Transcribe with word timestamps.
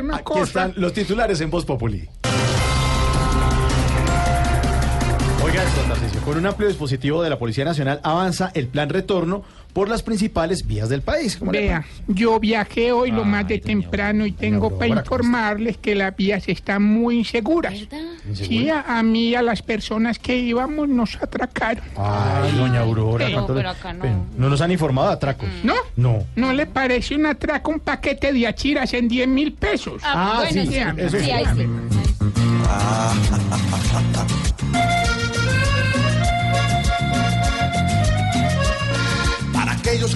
¿sabe 0.00 0.08
una 0.08 0.16
Aquí 0.16 0.40
están 0.40 0.72
los 0.76 0.92
titulares 0.92 1.40
en 1.40 1.50
Voz 1.50 1.64
Populi. 1.64 2.08
Con 6.30 6.38
un 6.38 6.46
amplio 6.46 6.68
dispositivo 6.68 7.24
de 7.24 7.28
la 7.28 7.40
Policía 7.40 7.64
Nacional 7.64 7.98
avanza 8.04 8.52
el 8.54 8.68
plan 8.68 8.88
retorno 8.88 9.42
por 9.72 9.88
las 9.88 10.04
principales 10.04 10.64
vías 10.64 10.88
del 10.88 11.02
país. 11.02 11.36
¿Cómo 11.36 11.50
le 11.50 11.62
Vea, 11.62 11.84
yo 12.06 12.38
viajé 12.38 12.92
hoy 12.92 13.10
lo 13.10 13.24
más 13.24 13.48
de 13.48 13.58
temprano 13.58 14.24
y 14.24 14.30
tengo 14.30 14.70
para 14.78 14.84
Aurora, 14.92 15.02
¿cómo 15.02 15.16
informarles 15.18 15.76
que 15.78 15.96
las 15.96 16.14
vías 16.14 16.48
están 16.48 16.84
muy 16.84 17.18
inseguras. 17.18 17.74
Sí, 18.32 18.70
a, 18.70 18.82
a 18.82 19.02
mí 19.02 19.30
y 19.30 19.34
a 19.34 19.42
las 19.42 19.60
personas 19.62 20.20
que 20.20 20.36
íbamos 20.38 20.88
nos 20.88 21.16
atracaron. 21.16 21.82
Ay, 21.96 22.52
doña 22.56 22.78
Aurora. 22.82 23.28
No, 23.28 23.34
¿cuánto 23.34 23.54
le- 23.54 23.58
pero 23.62 23.70
acá 23.70 23.92
no. 23.92 24.26
No 24.38 24.50
nos 24.50 24.60
han 24.60 24.70
informado 24.70 25.08
de 25.08 25.14
atracos. 25.14 25.48
¿No? 25.64 25.74
No. 25.96 26.24
¿No 26.36 26.52
le 26.52 26.66
parece 26.66 27.16
un 27.16 27.26
atraco 27.26 27.72
un 27.72 27.80
paquete 27.80 28.32
de 28.32 28.46
achiras 28.46 28.94
en 28.94 29.08
10 29.08 29.26
mil 29.26 29.52
pesos? 29.52 30.00
Ah, 30.04 30.44
bueno, 30.48 30.62
sí, 30.62 30.68
sí, 30.68 30.78
eso 30.96 31.18
sí, 31.18 31.24
sí. 31.24 31.30
ahí 31.32 31.44
sí. 31.56 31.66
Para 32.64 32.99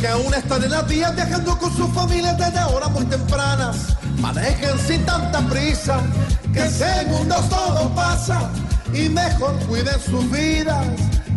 que 0.04 0.10
aún 0.10 0.34
están 0.34 0.62
en 0.62 0.70
las 0.70 0.86
vías 0.86 1.16
viajando 1.16 1.58
con 1.58 1.74
sus 1.74 1.88
familias 1.94 2.36
desde 2.36 2.62
horas 2.62 2.90
muy 2.90 3.06
tempranas, 3.06 3.96
manejen 4.20 4.78
sin 4.86 5.02
tanta 5.06 5.40
prisa, 5.48 5.98
que 6.52 6.60
en 6.60 6.70
segundos 6.70 7.48
todo 7.48 7.88
pasa 7.94 8.50
y 8.92 9.08
mejor 9.08 9.54
cuiden 9.60 9.98
sus 9.98 10.30
vidas, 10.30 10.84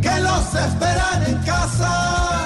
que 0.02 0.20
los 0.20 0.53
esperan 0.53 1.23
en 1.27 1.38
casa. 1.45 2.44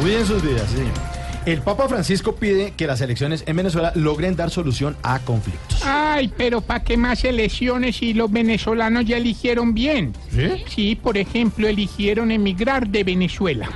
Cuiden 0.00 0.24
sus 0.24 0.40
vidas, 0.40 0.70
sí. 0.70 1.15
El 1.46 1.62
Papa 1.62 1.88
Francisco 1.88 2.34
pide 2.34 2.72
que 2.72 2.88
las 2.88 3.00
elecciones 3.00 3.44
en 3.46 3.54
Venezuela 3.54 3.92
logren 3.94 4.34
dar 4.34 4.50
solución 4.50 4.96
a 5.04 5.20
conflictos. 5.20 5.80
Ay, 5.84 6.28
pero 6.36 6.60
¿para 6.60 6.82
qué 6.82 6.96
más 6.96 7.22
elecciones 7.22 7.98
si 7.98 8.14
los 8.14 8.32
venezolanos 8.32 9.04
ya 9.04 9.16
eligieron 9.16 9.72
bien? 9.72 10.12
¿Sí? 10.32 10.64
Sí, 10.68 10.96
por 10.96 11.16
ejemplo, 11.16 11.68
eligieron 11.68 12.32
emigrar 12.32 12.88
de 12.88 13.04
Venezuela. 13.04 13.68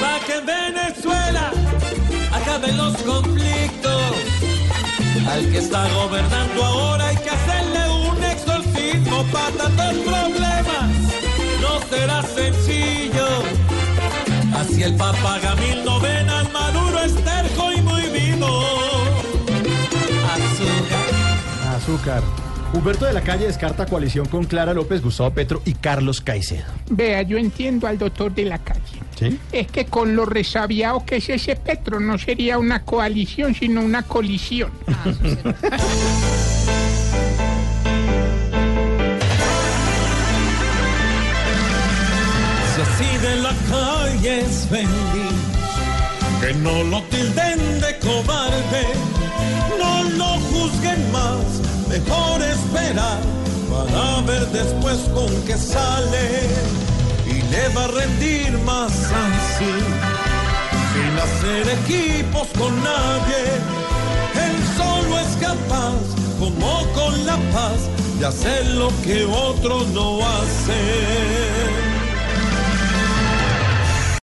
Pa' 0.00 0.20
que 0.26 0.34
en 0.34 0.44
Venezuela 0.44 1.50
acaben 2.30 2.76
los 2.76 2.94
conflictos. 2.98 4.02
Al 5.30 5.50
que 5.50 5.58
está 5.58 5.88
gobernando 5.94 6.62
ahora 6.62 7.08
hay 7.08 7.16
que 7.16 7.30
hacerle 7.30 7.88
un 7.90 8.22
exorcismo 8.22 9.24
para 9.32 9.50
tantos 9.50 9.94
problemas. 10.04 10.55
Será 11.90 12.22
sencillo. 12.22 13.26
Así 14.54 14.82
el 14.82 14.94
Papa 14.96 15.38
Gamil 15.42 15.84
novena 15.84 16.44
Maduro 16.52 17.00
es 17.00 17.14
terco 17.14 17.72
y 17.72 17.82
muy 17.82 18.02
vivo. 18.08 18.60
Azúcar. 20.32 21.74
Azúcar. 21.76 22.22
Humberto 22.72 23.06
de 23.06 23.12
la 23.12 23.22
Calle 23.22 23.46
descarta 23.46 23.86
coalición 23.86 24.26
con 24.26 24.44
Clara 24.44 24.74
López, 24.74 25.00
Gustavo 25.02 25.30
Petro 25.30 25.62
y 25.64 25.74
Carlos 25.74 26.20
Caicedo. 26.20 26.64
Vea, 26.90 27.22
yo 27.22 27.38
entiendo 27.38 27.86
al 27.86 27.96
doctor 27.98 28.34
de 28.34 28.44
la 28.44 28.58
calle. 28.58 29.00
¿Sí? 29.18 29.38
Es 29.50 29.68
que 29.68 29.86
con 29.86 30.14
lo 30.14 30.26
resabiado 30.26 31.04
que 31.06 31.16
es 31.16 31.28
ese 31.30 31.56
Petro 31.56 32.00
no 32.00 32.18
sería 32.18 32.58
una 32.58 32.82
coalición, 32.82 33.54
sino 33.54 33.80
una 33.80 34.02
colisión. 34.02 34.70
Si 42.98 43.18
de 43.18 43.36
la 43.42 43.52
calle 43.68 44.40
es 44.40 44.66
feliz, 44.70 45.36
que 46.40 46.54
no 46.54 46.82
lo 46.84 47.02
tilden 47.10 47.80
de 47.80 47.98
cobarde, 47.98 48.84
no 49.78 50.02
lo 50.16 50.40
juzguen 50.48 51.12
más, 51.12 51.44
mejor 51.88 52.40
esperar 52.40 53.20
para 53.70 54.22
ver 54.22 54.46
después 54.46 54.98
con 55.12 55.30
qué 55.46 55.58
sale 55.58 56.48
y 57.26 57.42
le 57.50 57.68
va 57.74 57.84
a 57.84 57.88
rendir 57.88 58.52
más 58.64 58.92
así, 58.92 59.74
sin 60.92 61.12
hacer 61.26 61.78
equipos 61.80 62.48
con 62.56 62.72
nadie, 62.82 63.42
él 64.46 64.56
solo 64.74 65.18
es 65.20 65.36
capaz, 65.36 66.00
como 66.38 66.90
con 66.94 67.26
la 67.26 67.36
paz, 67.52 67.90
de 68.18 68.26
hacer 68.26 68.64
lo 68.68 68.88
que 69.04 69.26
otros 69.26 69.86
no 69.88 70.20
hacen. 70.20 71.35